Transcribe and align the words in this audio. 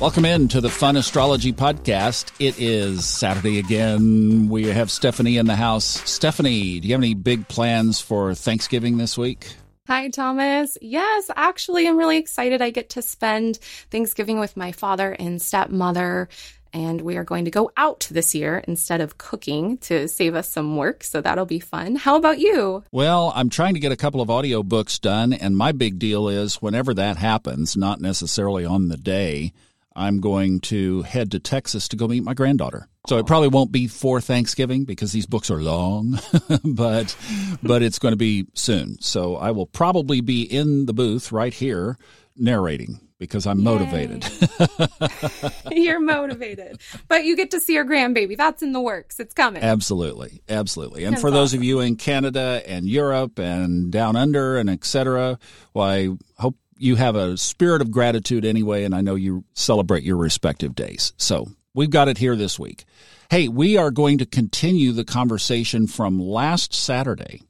Welcome 0.00 0.26
in 0.26 0.46
to 0.48 0.60
the 0.60 0.70
Fun 0.70 0.96
Astrology 0.96 1.52
Podcast. 1.52 2.30
It 2.38 2.60
is 2.60 3.04
Saturday 3.04 3.58
again. 3.58 4.48
We 4.48 4.68
have 4.68 4.92
Stephanie 4.92 5.38
in 5.38 5.46
the 5.46 5.56
house. 5.56 5.84
Stephanie, 6.08 6.78
do 6.78 6.86
you 6.86 6.94
have 6.94 7.00
any 7.00 7.14
big 7.14 7.48
plans 7.48 8.00
for 8.00 8.32
Thanksgiving 8.32 8.98
this 8.98 9.18
week? 9.18 9.56
Hi, 9.88 10.08
Thomas. 10.08 10.78
Yes, 10.80 11.32
actually, 11.34 11.88
I'm 11.88 11.96
really 11.96 12.16
excited. 12.16 12.62
I 12.62 12.70
get 12.70 12.90
to 12.90 13.02
spend 13.02 13.56
Thanksgiving 13.90 14.38
with 14.38 14.56
my 14.56 14.70
father 14.70 15.16
and 15.18 15.42
stepmother. 15.42 16.28
And 16.72 17.00
we 17.00 17.16
are 17.16 17.24
going 17.24 17.46
to 17.46 17.50
go 17.50 17.72
out 17.76 18.06
this 18.08 18.36
year 18.36 18.62
instead 18.68 19.00
of 19.00 19.18
cooking 19.18 19.78
to 19.78 20.06
save 20.06 20.36
us 20.36 20.48
some 20.48 20.76
work. 20.76 21.02
So 21.02 21.20
that'll 21.20 21.44
be 21.44 21.58
fun. 21.58 21.96
How 21.96 22.14
about 22.14 22.38
you? 22.38 22.84
Well, 22.92 23.32
I'm 23.34 23.50
trying 23.50 23.74
to 23.74 23.80
get 23.80 23.90
a 23.90 23.96
couple 23.96 24.20
of 24.20 24.30
audio 24.30 24.62
books 24.62 25.00
done. 25.00 25.32
And 25.32 25.56
my 25.56 25.72
big 25.72 25.98
deal 25.98 26.28
is 26.28 26.62
whenever 26.62 26.94
that 26.94 27.16
happens, 27.16 27.76
not 27.76 28.00
necessarily 28.00 28.64
on 28.64 28.90
the 28.90 28.96
day, 28.96 29.52
I'm 29.98 30.20
going 30.20 30.60
to 30.60 31.02
head 31.02 31.32
to 31.32 31.40
Texas 31.40 31.88
to 31.88 31.96
go 31.96 32.06
meet 32.06 32.22
my 32.22 32.34
granddaughter. 32.34 32.88
So 33.08 33.18
it 33.18 33.26
probably 33.26 33.48
won't 33.48 33.72
be 33.72 33.86
for 33.88 34.20
Thanksgiving 34.20 34.84
because 34.84 35.12
these 35.12 35.26
books 35.26 35.50
are 35.50 35.60
long, 35.62 36.18
but 36.64 37.16
but 37.62 37.82
it's 37.82 37.98
going 37.98 38.12
to 38.12 38.16
be 38.16 38.46
soon. 38.54 39.00
So 39.00 39.36
I 39.36 39.50
will 39.50 39.66
probably 39.66 40.20
be 40.20 40.42
in 40.42 40.86
the 40.86 40.92
booth 40.92 41.32
right 41.32 41.52
here 41.52 41.96
narrating 42.36 43.00
because 43.18 43.46
I'm 43.46 43.58
Yay. 43.58 43.64
motivated. 43.64 44.24
You're 45.70 46.00
motivated. 46.00 46.80
But 47.08 47.24
you 47.24 47.34
get 47.36 47.50
to 47.50 47.60
see 47.60 47.74
your 47.74 47.84
grandbaby. 47.84 48.36
That's 48.36 48.62
in 48.62 48.72
the 48.72 48.80
works. 48.80 49.18
It's 49.18 49.34
coming. 49.34 49.62
Absolutely. 49.62 50.42
Absolutely. 50.48 51.04
And 51.04 51.14
That's 51.14 51.22
for 51.22 51.30
those 51.30 51.50
awesome. 51.50 51.60
of 51.60 51.64
you 51.64 51.80
in 51.80 51.96
Canada 51.96 52.62
and 52.66 52.86
Europe 52.86 53.38
and 53.38 53.90
down 53.90 54.16
under 54.16 54.56
and 54.56 54.70
etc., 54.70 55.38
why 55.72 56.10
hope 56.36 56.56
you 56.78 56.96
have 56.96 57.16
a 57.16 57.36
spirit 57.36 57.82
of 57.82 57.90
gratitude 57.90 58.44
anyway, 58.44 58.84
and 58.84 58.94
I 58.94 59.00
know 59.00 59.14
you 59.14 59.44
celebrate 59.54 60.04
your 60.04 60.16
respective 60.16 60.74
days. 60.74 61.12
So 61.16 61.48
we've 61.74 61.90
got 61.90 62.08
it 62.08 62.18
here 62.18 62.36
this 62.36 62.58
week. 62.58 62.84
Hey, 63.30 63.48
we 63.48 63.76
are 63.76 63.90
going 63.90 64.18
to 64.18 64.26
continue 64.26 64.92
the 64.92 65.04
conversation 65.04 65.86
from 65.86 66.18
last 66.18 66.72
Saturday. 66.72 67.42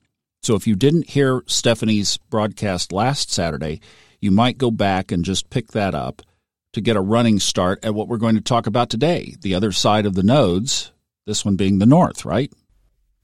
So 0.42 0.54
if 0.54 0.66
you 0.66 0.74
didn't 0.74 1.10
hear 1.10 1.42
Stephanie's 1.46 2.16
broadcast 2.16 2.92
last 2.92 3.30
Saturday, 3.30 3.80
you 4.20 4.30
might 4.30 4.58
go 4.58 4.70
back 4.70 5.12
and 5.12 5.24
just 5.24 5.50
pick 5.50 5.68
that 5.72 5.94
up 5.94 6.22
to 6.72 6.80
get 6.80 6.96
a 6.96 7.00
running 7.00 7.38
start 7.38 7.84
at 7.84 7.94
what 7.94 8.08
we're 8.08 8.16
going 8.16 8.34
to 8.34 8.40
talk 8.40 8.66
about 8.66 8.90
today 8.90 9.34
the 9.40 9.54
other 9.54 9.72
side 9.72 10.06
of 10.06 10.14
the 10.14 10.22
nodes, 10.22 10.92
this 11.26 11.44
one 11.44 11.56
being 11.56 11.78
the 11.78 11.86
north, 11.86 12.24
right? 12.24 12.52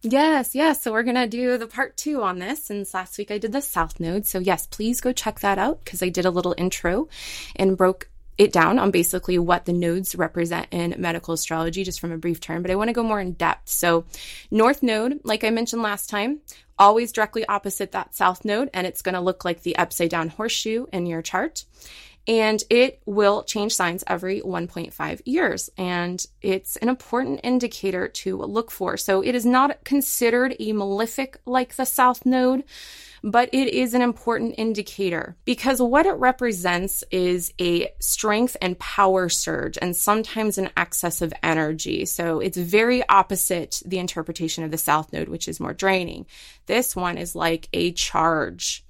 Yes, 0.06 0.54
yes. 0.54 0.82
So 0.82 0.92
we're 0.92 1.02
going 1.02 1.14
to 1.14 1.26
do 1.26 1.56
the 1.56 1.66
part 1.66 1.96
two 1.96 2.22
on 2.22 2.38
this. 2.38 2.64
Since 2.64 2.92
last 2.92 3.16
week 3.16 3.30
I 3.30 3.38
did 3.38 3.52
the 3.52 3.62
South 3.62 3.98
Node. 3.98 4.26
So, 4.26 4.38
yes, 4.38 4.66
please 4.66 5.00
go 5.00 5.12
check 5.12 5.40
that 5.40 5.58
out 5.58 5.82
because 5.82 6.02
I 6.02 6.10
did 6.10 6.26
a 6.26 6.30
little 6.30 6.54
intro 6.58 7.08
and 7.56 7.76
broke 7.76 8.10
it 8.36 8.52
down 8.52 8.78
on 8.78 8.90
basically 8.90 9.38
what 9.38 9.64
the 9.64 9.72
nodes 9.72 10.14
represent 10.14 10.66
in 10.72 10.94
medical 10.98 11.32
astrology, 11.32 11.84
just 11.84 12.00
from 12.00 12.12
a 12.12 12.18
brief 12.18 12.38
term. 12.38 12.60
But 12.60 12.70
I 12.70 12.74
want 12.74 12.88
to 12.88 12.94
go 12.94 13.02
more 13.02 13.20
in 13.20 13.32
depth. 13.32 13.70
So, 13.70 14.04
North 14.50 14.82
Node, 14.82 15.20
like 15.24 15.42
I 15.42 15.48
mentioned 15.48 15.80
last 15.80 16.10
time, 16.10 16.40
always 16.78 17.10
directly 17.10 17.46
opposite 17.46 17.92
that 17.92 18.14
South 18.14 18.44
Node, 18.44 18.68
and 18.74 18.86
it's 18.86 19.00
going 19.00 19.14
to 19.14 19.22
look 19.22 19.42
like 19.42 19.62
the 19.62 19.76
upside 19.76 20.10
down 20.10 20.28
horseshoe 20.28 20.84
in 20.92 21.06
your 21.06 21.22
chart 21.22 21.64
and 22.26 22.62
it 22.70 23.02
will 23.04 23.42
change 23.42 23.74
signs 23.74 24.02
every 24.06 24.40
1.5 24.40 25.20
years. 25.24 25.70
And 25.76 26.24
it's 26.40 26.76
an 26.76 26.88
important 26.88 27.40
indicator 27.42 28.08
to 28.08 28.38
look 28.38 28.70
for. 28.70 28.96
So 28.96 29.22
it 29.22 29.34
is 29.34 29.44
not 29.44 29.84
considered 29.84 30.56
a 30.58 30.72
malefic 30.72 31.38
like 31.44 31.74
the 31.74 31.84
South 31.84 32.24
Node, 32.24 32.64
but 33.22 33.48
it 33.52 33.68
is 33.68 33.94
an 33.94 34.02
important 34.02 34.54
indicator 34.58 35.36
because 35.44 35.80
what 35.80 36.06
it 36.06 36.12
represents 36.12 37.04
is 37.10 37.52
a 37.60 37.90
strength 37.98 38.56
and 38.60 38.78
power 38.78 39.28
surge 39.28 39.78
and 39.80 39.96
sometimes 39.96 40.58
an 40.58 40.70
excess 40.76 41.22
of 41.22 41.32
energy. 41.42 42.04
So 42.04 42.40
it's 42.40 42.58
very 42.58 43.06
opposite 43.08 43.82
the 43.84 43.98
interpretation 43.98 44.64
of 44.64 44.70
the 44.70 44.78
South 44.78 45.12
Node, 45.12 45.28
which 45.28 45.48
is 45.48 45.60
more 45.60 45.74
draining. 45.74 46.26
This 46.66 46.94
one 46.94 47.18
is 47.18 47.34
like 47.34 47.68
a 47.72 47.92
charge. 47.92 48.84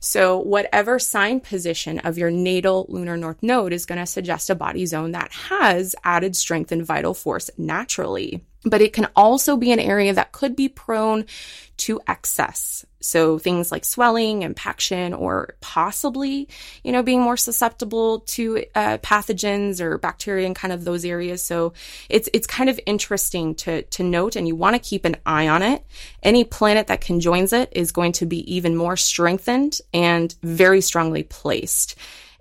So, 0.00 0.38
whatever 0.38 0.98
sign 0.98 1.40
position 1.40 1.98
of 2.00 2.18
your 2.18 2.30
natal 2.30 2.86
lunar 2.88 3.16
north 3.16 3.42
node 3.42 3.72
is 3.72 3.86
going 3.86 3.98
to 3.98 4.06
suggest 4.06 4.50
a 4.50 4.54
body 4.54 4.86
zone 4.86 5.12
that 5.12 5.32
has 5.32 5.94
added 6.04 6.36
strength 6.36 6.72
and 6.72 6.84
vital 6.84 7.14
force 7.14 7.50
naturally. 7.58 8.44
But 8.68 8.82
it 8.82 8.92
can 8.92 9.06
also 9.14 9.56
be 9.56 9.70
an 9.70 9.78
area 9.78 10.12
that 10.12 10.32
could 10.32 10.56
be 10.56 10.68
prone 10.68 11.24
to 11.76 12.00
excess. 12.08 12.84
So 13.00 13.38
things 13.38 13.70
like 13.70 13.84
swelling, 13.84 14.42
impaction, 14.42 15.14
or 15.14 15.54
possibly, 15.60 16.48
you 16.82 16.90
know, 16.90 17.04
being 17.04 17.20
more 17.20 17.36
susceptible 17.36 18.20
to 18.20 18.64
uh, 18.74 18.98
pathogens 18.98 19.80
or 19.80 19.98
bacteria 19.98 20.46
in 20.46 20.54
kind 20.54 20.72
of 20.72 20.84
those 20.84 21.04
areas. 21.04 21.46
So 21.46 21.74
it's 22.08 22.28
it's 22.34 22.48
kind 22.48 22.68
of 22.68 22.80
interesting 22.86 23.54
to 23.56 23.82
to 23.82 24.02
note, 24.02 24.34
and 24.34 24.48
you 24.48 24.56
want 24.56 24.74
to 24.74 24.88
keep 24.90 25.04
an 25.04 25.16
eye 25.24 25.46
on 25.46 25.62
it. 25.62 25.84
Any 26.22 26.42
planet 26.42 26.88
that 26.88 27.00
conjoins 27.00 27.52
it 27.52 27.68
is 27.72 27.92
going 27.92 28.12
to 28.12 28.26
be 28.26 28.52
even 28.52 28.74
more 28.74 28.96
strengthened 28.96 29.78
and 29.94 30.34
very 30.42 30.80
strongly 30.80 31.22
placed. 31.22 31.94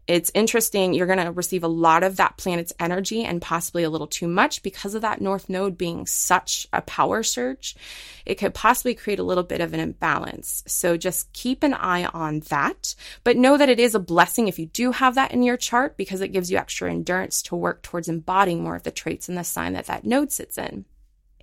It's 0.07 0.31
interesting. 0.35 0.93
You're 0.93 1.07
going 1.07 1.23
to 1.23 1.31
receive 1.31 1.63
a 1.63 1.67
lot 1.67 2.03
of 2.03 2.17
that 2.17 2.37
planet's 2.37 2.73
energy 2.79 3.23
and 3.23 3.41
possibly 3.41 3.83
a 3.83 3.89
little 3.89 4.07
too 4.07 4.27
much 4.27 4.61
because 4.61 4.93
of 4.93 5.01
that 5.01 5.19
north 5.19 5.49
node 5.49 5.77
being 5.77 6.05
such 6.05 6.67
a 6.71 6.81
power 6.81 7.23
surge. 7.23 7.75
It 8.23 8.35
could 8.35 8.53
possibly 8.53 8.93
create 8.93 9.17
a 9.17 9.23
little 9.23 9.43
bit 9.43 9.61
of 9.61 9.73
an 9.73 9.79
imbalance. 9.79 10.63
So 10.67 10.95
just 10.95 11.33
keep 11.33 11.63
an 11.63 11.73
eye 11.73 12.05
on 12.05 12.41
that, 12.49 12.93
but 13.23 13.37
know 13.37 13.57
that 13.57 13.69
it 13.69 13.79
is 13.79 13.95
a 13.95 13.99
blessing 13.99 14.47
if 14.47 14.59
you 14.59 14.67
do 14.67 14.91
have 14.91 15.15
that 15.15 15.31
in 15.31 15.41
your 15.41 15.57
chart 15.57 15.97
because 15.97 16.21
it 16.21 16.31
gives 16.31 16.51
you 16.51 16.57
extra 16.57 16.91
endurance 16.91 17.41
to 17.43 17.55
work 17.55 17.81
towards 17.81 18.07
embodying 18.07 18.63
more 18.63 18.75
of 18.75 18.83
the 18.83 18.91
traits 18.91 19.27
in 19.27 19.35
the 19.35 19.43
sign 19.43 19.73
that 19.73 19.87
that 19.87 20.05
node 20.05 20.31
sits 20.31 20.57
in. 20.57 20.85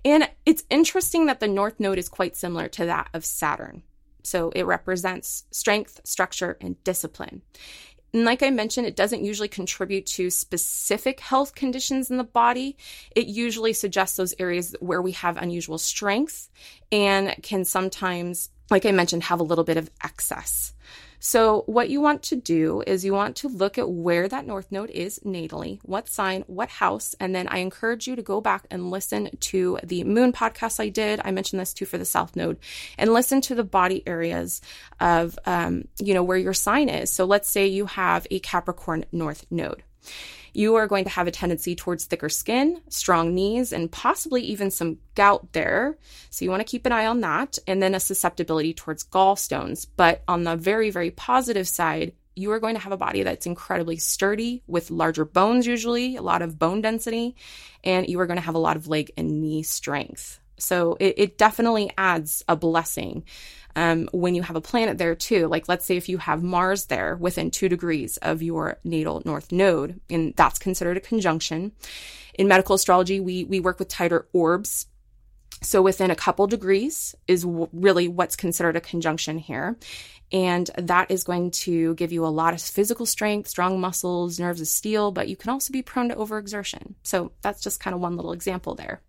And 0.05 0.29
it's 0.45 0.63
interesting 0.69 1.25
that 1.25 1.39
the 1.39 1.47
north 1.47 1.79
node 1.79 1.97
is 1.97 2.09
quite 2.09 2.35
similar 2.35 2.67
to 2.69 2.85
that 2.85 3.09
of 3.13 3.25
Saturn. 3.25 3.83
So 4.23 4.51
it 4.55 4.65
represents 4.65 5.45
strength, 5.51 6.01
structure, 6.05 6.57
and 6.61 6.81
discipline. 6.83 7.41
And 8.13 8.25
like 8.25 8.43
I 8.43 8.51
mentioned, 8.51 8.85
it 8.85 8.95
doesn't 8.95 9.23
usually 9.23 9.47
contribute 9.47 10.05
to 10.07 10.29
specific 10.29 11.19
health 11.19 11.55
conditions 11.55 12.11
in 12.11 12.17
the 12.17 12.23
body. 12.23 12.77
It 13.15 13.25
usually 13.25 13.73
suggests 13.73 14.17
those 14.17 14.35
areas 14.37 14.75
where 14.79 15.01
we 15.01 15.13
have 15.13 15.37
unusual 15.37 15.79
strength 15.79 16.49
and 16.91 17.35
can 17.41 17.65
sometimes, 17.65 18.49
like 18.69 18.85
I 18.85 18.91
mentioned, 18.91 19.23
have 19.23 19.39
a 19.39 19.43
little 19.43 19.63
bit 19.63 19.77
of 19.77 19.89
excess. 20.03 20.73
So, 21.25 21.63
what 21.67 21.89
you 21.89 22.01
want 22.01 22.21
to 22.23 22.35
do 22.35 22.83
is 22.85 23.05
you 23.05 23.13
want 23.13 23.37
to 23.37 23.47
look 23.47 23.77
at 23.77 23.89
where 23.89 24.27
that 24.27 24.45
north 24.45 24.69
node 24.73 24.89
is 24.89 25.19
natally, 25.19 25.79
what 25.83 26.09
sign, 26.09 26.43
what 26.47 26.67
house, 26.67 27.15
and 27.17 27.33
then 27.33 27.47
I 27.47 27.59
encourage 27.59 28.07
you 28.07 28.17
to 28.17 28.21
go 28.21 28.41
back 28.41 28.67
and 28.69 28.91
listen 28.91 29.29
to 29.39 29.79
the 29.85 30.03
moon 30.03 30.33
podcast 30.33 30.81
I 30.81 30.89
did. 30.89 31.21
I 31.23 31.31
mentioned 31.31 31.61
this 31.61 31.73
too 31.73 31.85
for 31.85 31.97
the 31.97 32.03
south 32.03 32.35
node, 32.35 32.59
and 32.97 33.13
listen 33.13 33.39
to 33.39 33.55
the 33.55 33.63
body 33.63 34.03
areas 34.05 34.59
of, 34.99 35.39
um, 35.45 35.87
you 35.97 36.13
know, 36.13 36.23
where 36.23 36.37
your 36.37 36.53
sign 36.53 36.89
is. 36.89 37.09
So, 37.09 37.23
let's 37.23 37.47
say 37.47 37.67
you 37.67 37.85
have 37.85 38.27
a 38.29 38.39
Capricorn 38.39 39.05
north 39.13 39.45
node 39.49 39.81
you 40.53 40.75
are 40.75 40.87
going 40.87 41.03
to 41.05 41.09
have 41.09 41.27
a 41.27 41.31
tendency 41.31 41.75
towards 41.75 42.05
thicker 42.05 42.29
skin, 42.29 42.81
strong 42.89 43.33
knees, 43.33 43.73
and 43.73 43.91
possibly 43.91 44.41
even 44.43 44.69
some 44.69 44.99
gout 45.15 45.51
there. 45.53 45.97
So 46.29 46.45
you 46.45 46.51
want 46.51 46.61
to 46.61 46.69
keep 46.71 46.85
an 46.85 46.91
eye 46.91 47.07
on 47.07 47.21
that. 47.21 47.57
And 47.67 47.81
then 47.81 47.95
a 47.95 47.99
susceptibility 47.99 48.73
towards 48.73 49.03
gallstones. 49.03 49.87
But 49.97 50.23
on 50.27 50.43
the 50.43 50.55
very, 50.55 50.91
very 50.91 51.11
positive 51.11 51.67
side, 51.67 52.13
you 52.35 52.51
are 52.51 52.59
going 52.59 52.75
to 52.75 52.81
have 52.81 52.91
a 52.91 52.97
body 52.97 53.23
that's 53.23 53.45
incredibly 53.45 53.97
sturdy 53.97 54.63
with 54.67 54.91
larger 54.91 55.25
bones, 55.25 55.67
usually, 55.67 56.15
a 56.15 56.21
lot 56.21 56.41
of 56.41 56.57
bone 56.57 56.81
density, 56.81 57.35
and 57.83 58.07
you 58.07 58.19
are 58.19 58.25
going 58.25 58.39
to 58.39 58.45
have 58.45 58.55
a 58.55 58.59
lot 58.59 58.75
of 58.75 58.87
leg 58.87 59.11
and 59.17 59.41
knee 59.41 59.61
strength. 59.63 60.39
So 60.63 60.97
it, 60.99 61.15
it 61.17 61.37
definitely 61.37 61.91
adds 61.97 62.43
a 62.47 62.55
blessing 62.55 63.23
um, 63.75 64.07
when 64.11 64.35
you 64.35 64.41
have 64.43 64.55
a 64.55 64.61
planet 64.61 64.97
there 64.97 65.15
too. 65.15 65.47
Like, 65.47 65.67
let's 65.67 65.85
say 65.85 65.97
if 65.97 66.09
you 66.09 66.17
have 66.19 66.43
Mars 66.43 66.85
there 66.85 67.15
within 67.15 67.51
two 67.51 67.69
degrees 67.69 68.17
of 68.17 68.41
your 68.41 68.79
natal 68.83 69.21
north 69.25 69.51
node, 69.51 69.99
and 70.09 70.33
that's 70.35 70.59
considered 70.59 70.97
a 70.97 71.01
conjunction. 71.01 71.71
In 72.35 72.47
medical 72.47 72.75
astrology, 72.75 73.19
we 73.19 73.43
we 73.43 73.59
work 73.59 73.79
with 73.79 73.87
tighter 73.87 74.27
orbs. 74.33 74.87
So 75.61 75.81
within 75.81 76.11
a 76.11 76.15
couple 76.15 76.45
degrees 76.47 77.15
is 77.25 77.43
w- 77.43 77.69
really 77.71 78.09
what's 78.09 78.35
considered 78.35 78.75
a 78.75 78.81
conjunction 78.81 79.37
here. 79.37 79.77
And 80.31 80.69
that 80.77 81.11
is 81.11 81.23
going 81.23 81.51
to 81.51 81.93
give 81.93 82.11
you 82.11 82.25
a 82.25 82.27
lot 82.27 82.53
of 82.53 82.61
physical 82.61 83.05
strength, 83.05 83.47
strong 83.47 83.79
muscles, 83.79 84.39
nerves 84.39 84.59
of 84.59 84.67
steel, 84.67 85.11
but 85.11 85.29
you 85.29 85.37
can 85.37 85.51
also 85.51 85.71
be 85.71 85.83
prone 85.83 86.09
to 86.09 86.15
overexertion. 86.15 86.95
So 87.03 87.31
that's 87.41 87.61
just 87.61 87.79
kind 87.79 87.93
of 87.93 88.01
one 88.01 88.17
little 88.17 88.33
example 88.33 88.75
there. 88.75 89.01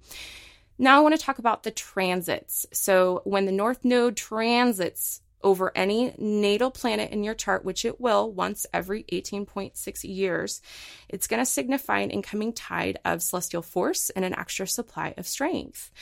Now 0.79 0.99
I 0.99 1.03
want 1.03 1.15
to 1.19 1.25
talk 1.25 1.39
about 1.39 1.63
the 1.63 1.71
transits. 1.71 2.67
So 2.73 3.23
when 3.25 3.47
the 3.47 3.53
North 3.53 3.85
Node 3.85 4.17
transits 4.17 5.21
over 5.43 5.71
any 5.77 6.15
natal 6.19 6.71
planet 6.71 7.11
in 7.11 7.23
your 7.23 7.35
chart, 7.35 7.65
which 7.65 7.85
it 7.85 8.01
will 8.01 8.33
once 8.33 8.67
every 8.73 9.05
18.6 9.05 10.03
years, 10.03 10.63
it's 11.09 11.27
going 11.27 11.41
to 11.41 11.47
signify 11.47 12.01
an 12.01 12.11
incoming 12.11 12.53
tide 12.53 12.99
of 13.05 13.23
celestial 13.23 13.63
force 13.63 14.11
and 14.11 14.25
an 14.25 14.35
extra 14.35 14.67
supply 14.67 15.15
of 15.17 15.27
strength. 15.27 15.93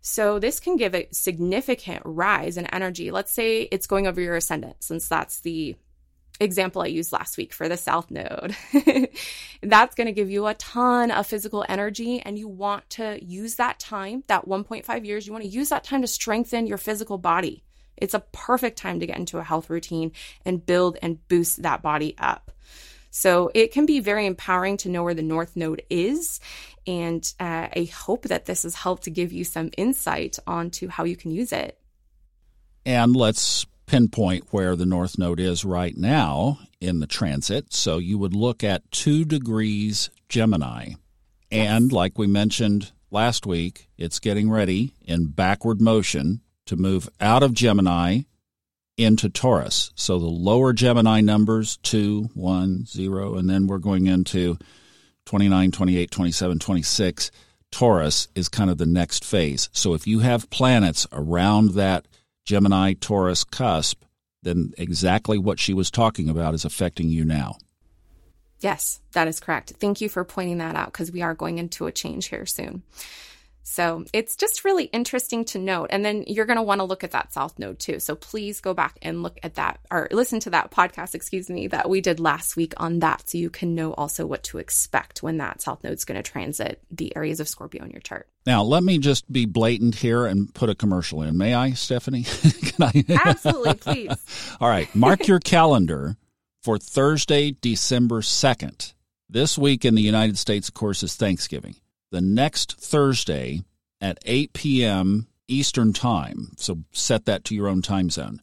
So 0.00 0.38
this 0.38 0.58
can 0.58 0.76
give 0.76 0.94
a 0.94 1.08
significant 1.12 2.02
rise 2.04 2.56
in 2.56 2.66
energy. 2.66 3.10
Let's 3.10 3.32
say 3.32 3.62
it's 3.62 3.86
going 3.86 4.06
over 4.06 4.20
your 4.20 4.36
ascendant, 4.36 4.76
since 4.82 5.06
that's 5.06 5.40
the 5.40 5.76
example 6.40 6.82
I 6.82 6.86
used 6.86 7.12
last 7.12 7.36
week 7.36 7.52
for 7.52 7.68
the 7.68 7.76
South 7.76 8.10
Node. 8.10 8.56
That's 9.62 9.94
going 9.94 10.06
to 10.06 10.12
give 10.12 10.30
you 10.30 10.46
a 10.46 10.54
ton 10.54 11.10
of 11.10 11.26
physical 11.26 11.64
energy, 11.68 12.20
and 12.20 12.38
you 12.38 12.48
want 12.48 12.88
to 12.90 13.18
use 13.24 13.56
that 13.56 13.78
time, 13.78 14.24
that 14.28 14.46
1.5 14.46 15.06
years, 15.06 15.26
you 15.26 15.32
want 15.32 15.44
to 15.44 15.50
use 15.50 15.70
that 15.70 15.84
time 15.84 16.02
to 16.02 16.08
strengthen 16.08 16.66
your 16.66 16.78
physical 16.78 17.18
body. 17.18 17.64
It's 17.96 18.14
a 18.14 18.20
perfect 18.20 18.78
time 18.78 19.00
to 19.00 19.06
get 19.06 19.18
into 19.18 19.38
a 19.38 19.44
health 19.44 19.70
routine 19.70 20.12
and 20.44 20.64
build 20.64 20.96
and 21.02 21.26
boost 21.28 21.62
that 21.62 21.82
body 21.82 22.14
up. 22.18 22.52
So 23.10 23.50
it 23.54 23.72
can 23.72 23.86
be 23.86 24.00
very 24.00 24.26
empowering 24.26 24.76
to 24.78 24.88
know 24.88 25.02
where 25.02 25.14
the 25.14 25.22
North 25.22 25.56
Node 25.56 25.82
is. 25.90 26.40
And 26.86 27.30
uh, 27.40 27.68
I 27.74 27.90
hope 27.92 28.24
that 28.24 28.44
this 28.44 28.62
has 28.62 28.74
helped 28.74 29.04
to 29.04 29.10
give 29.10 29.32
you 29.32 29.44
some 29.44 29.70
insight 29.76 30.38
onto 30.46 30.88
how 30.88 31.04
you 31.04 31.16
can 31.16 31.30
use 31.30 31.52
it. 31.52 31.78
And 32.86 33.16
let's 33.16 33.66
pinpoint 33.88 34.44
where 34.50 34.76
the 34.76 34.86
North 34.86 35.18
Node 35.18 35.40
is 35.40 35.64
right 35.64 35.96
now 35.96 36.60
in 36.80 37.00
the 37.00 37.06
transit. 37.06 37.72
So 37.72 37.98
you 37.98 38.18
would 38.18 38.34
look 38.34 38.62
at 38.62 38.90
two 38.92 39.24
degrees 39.24 40.10
Gemini. 40.28 40.92
And 41.50 41.90
like 41.90 42.18
we 42.18 42.26
mentioned 42.26 42.92
last 43.10 43.46
week, 43.46 43.88
it's 43.96 44.20
getting 44.20 44.50
ready 44.50 44.92
in 45.00 45.28
backward 45.28 45.80
motion 45.80 46.42
to 46.66 46.76
move 46.76 47.08
out 47.18 47.42
of 47.42 47.54
Gemini 47.54 48.20
into 48.98 49.30
Taurus. 49.30 49.90
So 49.94 50.18
the 50.18 50.26
lower 50.26 50.72
Gemini 50.72 51.22
numbers, 51.22 51.78
2, 51.78 52.30
1, 52.34 52.84
0, 52.84 53.36
and 53.36 53.48
then 53.48 53.66
we're 53.66 53.78
going 53.78 54.06
into 54.06 54.58
29, 55.24 55.70
28, 55.70 56.10
27, 56.10 56.58
26. 56.58 57.30
Taurus 57.70 58.28
is 58.34 58.48
kind 58.48 58.70
of 58.70 58.78
the 58.78 58.86
next 58.86 59.24
phase. 59.24 59.70
So 59.72 59.94
if 59.94 60.06
you 60.06 60.18
have 60.18 60.50
planets 60.50 61.06
around 61.12 61.70
that 61.70 62.07
Gemini 62.48 62.94
Taurus 62.94 63.44
cusp, 63.44 64.02
then 64.42 64.72
exactly 64.78 65.36
what 65.36 65.60
she 65.60 65.74
was 65.74 65.90
talking 65.90 66.30
about 66.30 66.54
is 66.54 66.64
affecting 66.64 67.10
you 67.10 67.22
now. 67.22 67.58
Yes, 68.60 69.02
that 69.12 69.28
is 69.28 69.38
correct. 69.38 69.74
Thank 69.78 70.00
you 70.00 70.08
for 70.08 70.24
pointing 70.24 70.56
that 70.56 70.74
out 70.74 70.90
because 70.90 71.12
we 71.12 71.20
are 71.20 71.34
going 71.34 71.58
into 71.58 71.86
a 71.86 71.92
change 71.92 72.28
here 72.28 72.46
soon. 72.46 72.84
So 73.68 74.06
it's 74.14 74.34
just 74.34 74.64
really 74.64 74.84
interesting 74.84 75.44
to 75.46 75.58
note. 75.58 75.88
And 75.90 76.02
then 76.02 76.24
you're 76.26 76.46
going 76.46 76.56
to 76.56 76.62
want 76.62 76.80
to 76.80 76.84
look 76.84 77.04
at 77.04 77.10
that 77.10 77.34
South 77.34 77.58
Node 77.58 77.78
too. 77.78 78.00
So 78.00 78.16
please 78.16 78.60
go 78.60 78.72
back 78.72 78.98
and 79.02 79.22
look 79.22 79.38
at 79.42 79.56
that 79.56 79.78
or 79.90 80.08
listen 80.10 80.40
to 80.40 80.50
that 80.50 80.70
podcast, 80.70 81.14
excuse 81.14 81.50
me, 81.50 81.68
that 81.68 81.90
we 81.90 82.00
did 82.00 82.18
last 82.18 82.56
week 82.56 82.72
on 82.78 83.00
that. 83.00 83.28
So 83.28 83.36
you 83.36 83.50
can 83.50 83.74
know 83.74 83.92
also 83.92 84.24
what 84.24 84.42
to 84.44 84.58
expect 84.58 85.22
when 85.22 85.36
that 85.36 85.60
South 85.60 85.84
Node 85.84 85.92
is 85.92 86.06
going 86.06 86.20
to 86.20 86.28
transit 86.28 86.82
the 86.90 87.14
areas 87.14 87.40
of 87.40 87.48
Scorpio 87.48 87.84
in 87.84 87.90
your 87.90 88.00
chart. 88.00 88.26
Now, 88.46 88.62
let 88.62 88.82
me 88.82 88.96
just 88.96 89.30
be 89.30 89.44
blatant 89.44 89.96
here 89.96 90.24
and 90.24 90.52
put 90.54 90.70
a 90.70 90.74
commercial 90.74 91.22
in. 91.22 91.36
May 91.36 91.54
I, 91.54 91.72
Stephanie? 91.72 92.22
Can 92.62 92.82
I? 92.82 93.04
Absolutely, 93.26 93.74
please. 93.74 94.56
All 94.60 94.68
right. 94.68 94.92
Mark 94.94 95.28
your 95.28 95.40
calendar 95.40 96.16
for 96.62 96.78
Thursday, 96.78 97.54
December 97.60 98.22
2nd. 98.22 98.94
This 99.28 99.58
week 99.58 99.84
in 99.84 99.94
the 99.94 100.00
United 100.00 100.38
States, 100.38 100.68
of 100.68 100.74
course, 100.74 101.02
is 101.02 101.16
Thanksgiving 101.16 101.76
the 102.10 102.20
next 102.20 102.80
Thursday 102.80 103.62
at 104.00 104.18
8 104.24 104.52
p.m. 104.52 105.28
Eastern 105.48 105.92
Time. 105.92 106.52
So 106.56 106.84
set 106.92 107.24
that 107.26 107.44
to 107.44 107.54
your 107.54 107.68
own 107.68 107.82
time 107.82 108.10
zone. 108.10 108.40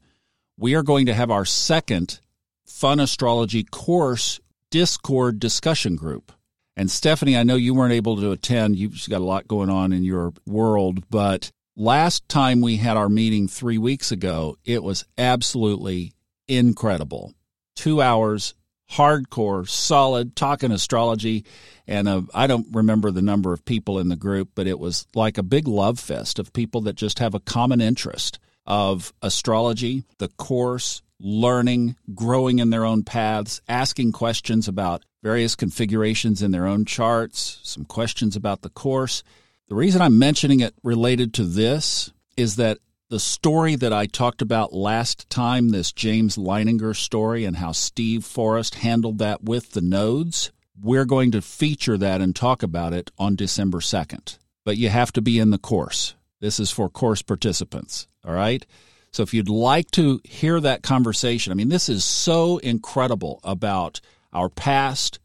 We 0.57 0.75
are 0.75 0.83
going 0.83 1.05
to 1.07 1.13
have 1.13 1.31
our 1.31 1.45
second 1.45 2.19
Fun 2.65 2.99
Astrology 2.99 3.63
course 3.63 4.39
Discord 4.71 5.39
discussion 5.39 5.95
group. 5.95 6.31
And 6.75 6.91
Stephanie, 6.91 7.37
I 7.37 7.43
know 7.43 7.55
you 7.55 7.73
weren't 7.73 7.93
able 7.93 8.17
to 8.17 8.31
attend. 8.31 8.75
You've 8.75 9.07
got 9.07 9.21
a 9.21 9.23
lot 9.23 9.47
going 9.47 9.69
on 9.69 9.93
in 9.93 10.03
your 10.03 10.33
world, 10.45 11.09
but 11.09 11.51
last 11.77 12.27
time 12.27 12.59
we 12.59 12.77
had 12.77 12.97
our 12.97 13.07
meeting 13.07 13.47
three 13.47 13.77
weeks 13.77 14.11
ago, 14.11 14.57
it 14.65 14.83
was 14.83 15.05
absolutely 15.17 16.13
incredible. 16.47 17.33
Two 17.75 18.01
hours, 18.01 18.55
hardcore, 18.91 19.67
solid, 19.67 20.35
talking 20.35 20.71
astrology. 20.71 21.45
And 21.87 22.07
uh, 22.07 22.21
I 22.33 22.47
don't 22.47 22.67
remember 22.71 23.11
the 23.11 23.21
number 23.21 23.53
of 23.53 23.65
people 23.65 23.99
in 23.99 24.09
the 24.09 24.15
group, 24.15 24.49
but 24.55 24.67
it 24.67 24.79
was 24.79 25.07
like 25.15 25.37
a 25.37 25.43
big 25.43 25.67
love 25.67 25.99
fest 25.99 26.39
of 26.39 26.53
people 26.53 26.81
that 26.81 26.95
just 26.95 27.19
have 27.19 27.33
a 27.33 27.39
common 27.39 27.81
interest 27.81 28.39
of 28.65 29.13
astrology, 29.21 30.03
the 30.17 30.27
course, 30.29 31.01
learning, 31.19 31.95
growing 32.13 32.59
in 32.59 32.69
their 32.69 32.85
own 32.85 33.03
paths, 33.03 33.61
asking 33.67 34.11
questions 34.11 34.67
about 34.67 35.03
various 35.23 35.55
configurations 35.55 36.41
in 36.41 36.51
their 36.51 36.67
own 36.67 36.85
charts, 36.85 37.59
some 37.63 37.85
questions 37.85 38.35
about 38.35 38.61
the 38.61 38.69
course. 38.69 39.23
The 39.69 39.75
reason 39.75 40.01
I'm 40.01 40.19
mentioning 40.19 40.59
it 40.59 40.75
related 40.83 41.33
to 41.35 41.43
this 41.43 42.11
is 42.37 42.57
that 42.57 42.79
the 43.09 43.19
story 43.19 43.75
that 43.75 43.93
I 43.93 44.07
talked 44.07 44.41
about 44.41 44.73
last 44.73 45.29
time, 45.29 45.69
this 45.69 45.91
James 45.91 46.37
Leininger 46.37 46.95
story, 46.95 47.45
and 47.45 47.57
how 47.57 47.71
Steve 47.71 48.25
Forrest 48.25 48.75
handled 48.75 49.19
that 49.19 49.43
with 49.43 49.71
the 49.71 49.81
nodes, 49.81 50.51
we're 50.81 51.05
going 51.05 51.31
to 51.31 51.41
feature 51.41 51.97
that 51.97 52.21
and 52.21 52.35
talk 52.35 52.63
about 52.63 52.93
it 52.93 53.11
on 53.17 53.35
December 53.35 53.79
2nd. 53.79 54.39
But 54.65 54.77
you 54.77 54.89
have 54.89 55.11
to 55.13 55.21
be 55.21 55.39
in 55.39 55.51
the 55.51 55.59
course. 55.59 56.15
This 56.41 56.59
is 56.59 56.71
for 56.71 56.89
course 56.89 57.21
participants. 57.21 58.07
All 58.25 58.33
right. 58.33 58.65
So 59.11 59.23
if 59.23 59.33
you'd 59.33 59.49
like 59.49 59.91
to 59.91 60.19
hear 60.23 60.59
that 60.59 60.83
conversation, 60.83 61.51
I 61.51 61.55
mean, 61.55 61.69
this 61.69 61.87
is 61.87 62.03
so 62.03 62.57
incredible 62.57 63.39
about 63.43 64.01
our 64.33 64.49
past, 64.49 65.19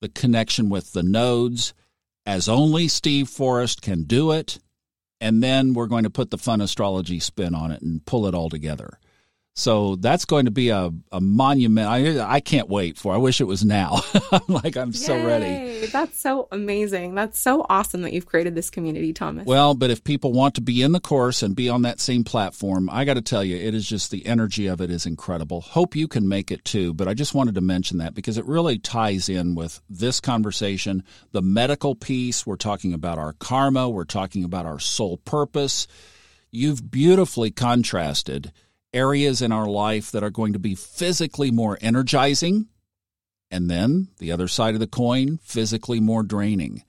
the 0.00 0.08
connection 0.08 0.70
with 0.70 0.92
the 0.92 1.02
nodes, 1.02 1.74
as 2.26 2.48
only 2.48 2.88
Steve 2.88 3.28
Forrest 3.28 3.82
can 3.82 4.04
do 4.04 4.32
it 4.32 4.58
and 5.20 5.42
then 5.42 5.74
we're 5.74 5.86
going 5.86 6.04
to 6.04 6.10
put 6.10 6.30
the 6.30 6.38
fun 6.38 6.60
astrology 6.60 7.20
spin 7.20 7.54
on 7.54 7.70
it 7.70 7.82
and 7.82 8.04
pull 8.04 8.26
it 8.26 8.34
all 8.34 8.48
together. 8.48 8.98
So 9.58 9.96
that's 9.96 10.24
going 10.24 10.44
to 10.44 10.52
be 10.52 10.68
a, 10.68 10.92
a 11.10 11.20
monument. 11.20 11.88
I, 11.88 12.34
I 12.36 12.38
can't 12.38 12.68
wait 12.68 12.96
for. 12.96 13.12
I 13.12 13.16
wish 13.16 13.40
it 13.40 13.44
was 13.44 13.64
now. 13.64 14.02
I'm 14.30 14.40
like 14.46 14.76
I'm 14.76 14.90
Yay, 14.90 14.94
so 14.94 15.26
ready. 15.26 15.86
That's 15.86 16.20
so 16.20 16.46
amazing. 16.52 17.16
That's 17.16 17.40
so 17.40 17.66
awesome 17.68 18.02
that 18.02 18.12
you've 18.12 18.26
created 18.26 18.54
this 18.54 18.70
community, 18.70 19.12
Thomas. 19.12 19.46
Well, 19.46 19.74
but 19.74 19.90
if 19.90 20.04
people 20.04 20.32
want 20.32 20.54
to 20.54 20.60
be 20.60 20.80
in 20.80 20.92
the 20.92 21.00
course 21.00 21.42
and 21.42 21.56
be 21.56 21.68
on 21.68 21.82
that 21.82 21.98
same 21.98 22.22
platform, 22.22 22.88
I 22.88 23.04
got 23.04 23.14
to 23.14 23.20
tell 23.20 23.42
you, 23.42 23.56
it 23.56 23.74
is 23.74 23.84
just 23.84 24.12
the 24.12 24.24
energy 24.26 24.68
of 24.68 24.80
it 24.80 24.92
is 24.92 25.06
incredible. 25.06 25.60
Hope 25.60 25.96
you 25.96 26.06
can 26.06 26.28
make 26.28 26.52
it 26.52 26.64
too. 26.64 26.94
But 26.94 27.08
I 27.08 27.14
just 27.14 27.34
wanted 27.34 27.56
to 27.56 27.60
mention 27.60 27.98
that 27.98 28.14
because 28.14 28.38
it 28.38 28.46
really 28.46 28.78
ties 28.78 29.28
in 29.28 29.56
with 29.56 29.82
this 29.90 30.20
conversation, 30.20 31.02
the 31.32 31.42
medical 31.42 31.96
piece. 31.96 32.46
We're 32.46 32.54
talking 32.54 32.94
about 32.94 33.18
our 33.18 33.32
karma. 33.32 33.90
We're 33.90 34.04
talking 34.04 34.44
about 34.44 34.66
our 34.66 34.78
soul 34.78 35.16
purpose. 35.16 35.88
You've 36.52 36.92
beautifully 36.92 37.50
contrasted 37.50 38.52
areas 38.92 39.42
in 39.42 39.52
our 39.52 39.66
life 39.66 40.10
that 40.12 40.22
are 40.22 40.30
going 40.30 40.52
to 40.52 40.58
be 40.58 40.74
physically 40.74 41.50
more 41.50 41.78
energizing, 41.80 42.68
and 43.50 43.70
then 43.70 44.08
the 44.18 44.32
other 44.32 44.48
side 44.48 44.74
of 44.74 44.80
the 44.80 44.86
coin, 44.86 45.38
physically 45.42 46.00
more 46.00 46.22
draining. 46.22 46.82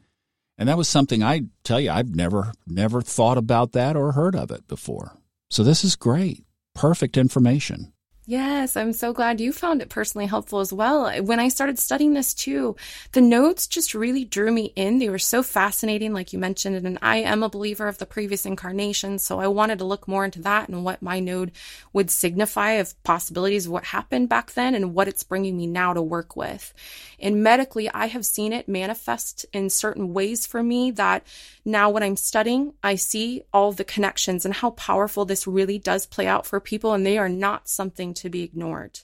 And 0.58 0.68
that 0.68 0.78
was 0.78 0.90
something 0.90 1.24
I 1.24 1.44
tell 1.64 1.80
you, 1.80 1.90
I've 1.90 2.14
never, 2.14 2.52
never 2.68 3.02
thought 3.02 3.38
about 3.38 3.72
that 3.74 3.96
or 3.96 4.12
heard 4.12 4.36
of 4.36 4.52
it 4.52 4.68
before. 4.68 5.16
So 5.50 5.64
this 5.64 5.84
is 5.84 5.96
great. 5.96 6.44
Perfect 6.76 7.18
information. 7.18 7.94
Yes, 8.30 8.78
I'm 8.78 8.94
so 8.94 9.12
glad 9.12 9.42
you 9.42 9.52
found 9.52 9.82
it 9.82 9.90
personally 9.90 10.28
helpful 10.28 10.60
as 10.60 10.72
well. 10.72 11.12
When 11.24 11.40
I 11.40 11.48
started 11.48 11.80
studying 11.80 12.14
this 12.14 12.36
too, 12.36 12.76
the 13.14 13.22
nodes 13.22 13.66
just 13.66 13.96
really 13.96 14.24
drew 14.24 14.52
me 14.52 14.72
in. 14.76 15.00
They 15.00 15.10
were 15.10 15.18
so 15.18 15.42
fascinating, 15.42 16.14
like 16.14 16.32
you 16.32 16.38
mentioned, 16.38 16.76
and 16.76 17.00
I 17.02 17.22
am 17.22 17.42
a 17.42 17.50
believer 17.50 17.88
of 17.88 17.98
the 17.98 18.06
previous 18.06 18.46
incarnation. 18.46 19.18
So 19.18 19.40
I 19.40 19.48
wanted 19.48 19.80
to 19.80 19.86
look 19.86 20.08
more 20.08 20.26
into 20.26 20.44
that 20.44 20.70
and 20.70 20.84
what 20.84 21.02
my 21.02 21.20
node 21.20 21.54
would 21.92 22.12
signify 22.12 22.74
of 22.74 23.02
possibilities 23.02 23.66
of 23.66 23.72
what 23.72 23.86
happened 23.86 24.30
back 24.30 24.52
then 24.52 24.76
and 24.76 24.94
what 24.94 25.08
it's 25.08 25.24
bringing 25.24 25.58
me 25.58 25.66
now 25.66 25.94
to 25.94 26.02
work 26.04 26.36
with. 26.36 26.72
And 27.20 27.42
medically, 27.42 27.90
I 27.90 28.06
have 28.06 28.28
seen 28.28 28.54
it 28.54 28.70
manifest 28.70 29.48
in 29.54 29.72
certain 29.72 30.14
ways 30.14 30.46
for 30.46 30.62
me 30.62 30.92
that 30.92 31.26
now 31.66 31.90
when 31.90 32.04
I'm 32.04 32.16
studying, 32.16 32.74
I 32.84 32.94
see 32.94 33.42
all 33.52 33.72
the 33.72 33.84
connections 33.84 34.46
and 34.46 34.54
how 34.54 34.70
powerful 34.72 35.26
this 35.26 35.48
really 35.48 35.80
does 35.80 36.06
play 36.06 36.28
out 36.28 36.46
for 36.46 36.60
people. 36.60 36.94
And 36.94 37.04
they 37.04 37.18
are 37.18 37.28
not 37.28 37.68
something 37.68 38.14
to 38.20 38.30
be 38.30 38.44
ignored. 38.44 39.00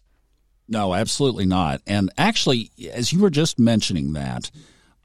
No, 0.67 0.93
absolutely 0.93 1.45
not. 1.45 1.81
And 1.85 2.11
actually, 2.17 2.71
as 2.91 3.13
you 3.13 3.19
were 3.19 3.29
just 3.29 3.59
mentioning 3.59 4.13
that, 4.13 4.49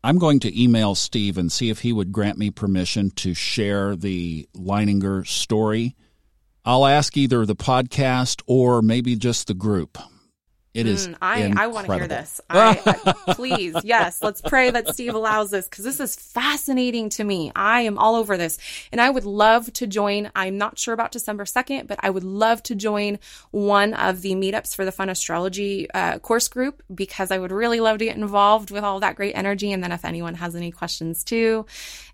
I'm 0.02 0.18
going 0.18 0.40
to 0.40 0.62
email 0.62 0.94
Steve 0.94 1.36
and 1.36 1.52
see 1.52 1.68
if 1.68 1.80
he 1.80 1.92
would 1.92 2.12
grant 2.12 2.38
me 2.38 2.50
permission 2.50 3.10
to 3.16 3.34
share 3.34 3.94
the 3.94 4.48
Leininger 4.56 5.26
story. 5.26 5.96
I'll 6.64 6.86
ask 6.86 7.16
either 7.16 7.44
the 7.44 7.56
podcast 7.56 8.42
or 8.46 8.80
maybe 8.80 9.16
just 9.16 9.46
the 9.46 9.54
group. 9.54 9.98
It 10.72 10.86
is. 10.86 11.08
Mm, 11.08 11.16
I 11.20 11.52
I 11.56 11.66
want 11.66 11.88
to 11.88 11.94
hear 11.96 12.06
this. 12.06 12.40
I, 12.48 12.80
I, 13.26 13.34
please, 13.34 13.74
yes, 13.82 14.22
let's 14.22 14.40
pray 14.40 14.70
that 14.70 14.94
Steve 14.94 15.14
allows 15.14 15.50
this 15.50 15.66
because 15.66 15.84
this 15.84 15.98
is 15.98 16.14
fascinating 16.14 17.08
to 17.10 17.24
me. 17.24 17.50
I 17.56 17.80
am 17.80 17.98
all 17.98 18.14
over 18.14 18.36
this, 18.36 18.56
and 18.92 19.00
I 19.00 19.10
would 19.10 19.24
love 19.24 19.72
to 19.74 19.88
join. 19.88 20.30
I'm 20.36 20.58
not 20.58 20.78
sure 20.78 20.94
about 20.94 21.10
December 21.10 21.44
second, 21.44 21.88
but 21.88 21.98
I 22.02 22.10
would 22.10 22.22
love 22.22 22.62
to 22.64 22.76
join 22.76 23.18
one 23.50 23.94
of 23.94 24.22
the 24.22 24.34
meetups 24.36 24.76
for 24.76 24.84
the 24.84 24.92
Fun 24.92 25.08
Astrology 25.08 25.90
uh, 25.90 26.20
course 26.20 26.46
group 26.46 26.84
because 26.94 27.32
I 27.32 27.38
would 27.38 27.50
really 27.50 27.80
love 27.80 27.98
to 27.98 28.04
get 28.04 28.16
involved 28.16 28.70
with 28.70 28.84
all 28.84 29.00
that 29.00 29.16
great 29.16 29.32
energy. 29.34 29.72
And 29.72 29.82
then 29.82 29.90
if 29.90 30.04
anyone 30.04 30.34
has 30.36 30.54
any 30.54 30.70
questions 30.70 31.24
too, 31.24 31.66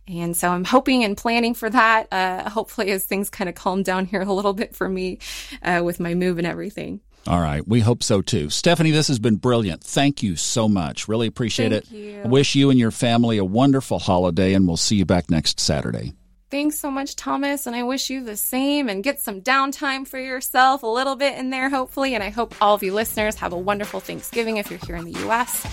and 0.08 0.36
so 0.36 0.48
I'm 0.50 0.64
hoping 0.64 1.04
and 1.04 1.16
planning 1.16 1.54
for 1.54 1.68
that. 1.70 2.12
Uh, 2.12 2.48
hopefully, 2.48 2.90
as 2.90 3.04
things 3.04 3.30
kind 3.30 3.48
of 3.48 3.54
calm 3.54 3.82
down 3.82 4.06
here 4.06 4.22
a 4.22 4.32
little 4.32 4.54
bit 4.54 4.74
for 4.74 4.88
me 4.88 5.18
uh, 5.62 5.82
with 5.84 6.00
my 6.00 6.14
move 6.14 6.38
and 6.38 6.46
everything. 6.46 7.00
All 7.26 7.40
right. 7.40 7.66
We 7.66 7.80
hope 7.80 8.04
so 8.04 8.22
too. 8.22 8.50
Stephanie, 8.50 8.92
this 8.92 9.08
has 9.08 9.18
been 9.18 9.36
brilliant. 9.36 9.82
Thank 9.82 10.22
you 10.22 10.36
so 10.36 10.68
much. 10.68 11.08
Really 11.08 11.26
appreciate 11.26 11.70
Thank 11.70 11.84
it. 11.84 11.90
you. 11.90 12.22
I 12.24 12.28
wish 12.28 12.54
you 12.54 12.70
and 12.70 12.78
your 12.78 12.92
family 12.92 13.38
a 13.38 13.44
wonderful 13.44 13.98
holiday, 13.98 14.54
and 14.54 14.66
we'll 14.66 14.76
see 14.76 14.96
you 14.96 15.04
back 15.04 15.28
next 15.28 15.58
Saturday. 15.58 16.14
Thanks 16.48 16.78
so 16.78 16.92
much, 16.92 17.16
Thomas, 17.16 17.66
and 17.66 17.74
I 17.74 17.82
wish 17.82 18.08
you 18.08 18.22
the 18.22 18.36
same 18.36 18.88
and 18.88 19.02
get 19.02 19.20
some 19.20 19.42
downtime 19.42 20.06
for 20.06 20.20
yourself, 20.20 20.84
a 20.84 20.86
little 20.86 21.16
bit 21.16 21.36
in 21.36 21.50
there, 21.50 21.68
hopefully. 21.68 22.14
And 22.14 22.22
I 22.22 22.30
hope 22.30 22.54
all 22.62 22.76
of 22.76 22.84
you 22.84 22.94
listeners 22.94 23.34
have 23.36 23.52
a 23.52 23.58
wonderful 23.58 23.98
Thanksgiving 23.98 24.58
if 24.58 24.70
you're 24.70 24.78
here 24.86 24.94
in 24.94 25.04
the 25.04 25.28
US, 25.28 25.66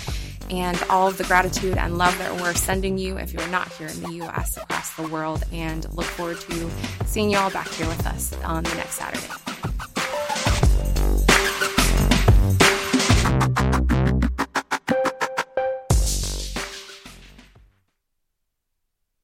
and 0.54 0.80
all 0.90 1.08
of 1.08 1.18
the 1.18 1.24
gratitude 1.24 1.78
and 1.78 1.98
love 1.98 2.16
that 2.20 2.40
we're 2.40 2.54
sending 2.54 2.98
you 2.98 3.18
if 3.18 3.34
you're 3.34 3.48
not 3.48 3.72
here 3.74 3.88
in 3.88 4.02
the 4.04 4.26
US 4.26 4.56
across 4.56 4.96
the 4.96 5.08
world. 5.08 5.44
And 5.52 5.92
look 5.96 6.06
forward 6.06 6.40
to 6.42 6.70
seeing 7.06 7.32
you 7.32 7.38
all 7.38 7.50
back 7.50 7.68
here 7.70 7.88
with 7.88 8.06
us 8.06 8.34
on 8.44 8.64
the 8.64 8.76
next 8.76 8.96
Saturday. 8.96 9.53